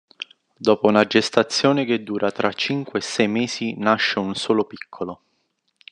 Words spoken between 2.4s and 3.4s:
cinque e sei